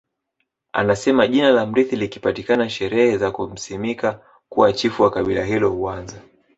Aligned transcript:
Anasema 0.73 1.27
jina 1.27 1.51
la 1.51 1.65
mrithi 1.65 1.95
likipatikana 1.95 2.69
sherehe 2.69 3.17
za 3.17 3.31
kumsimika 3.31 4.19
kuwa 4.49 4.73
Chifu 4.73 5.03
wa 5.03 5.11
kabila 5.11 5.45
hilo 5.45 5.69
huanza 5.69 6.21